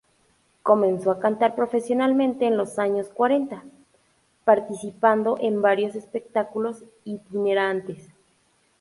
[0.63, 3.63] Comenzó a cantar profesionalmente en los años cuarenta,
[4.45, 8.07] participando en varios espectáculos itinerantes.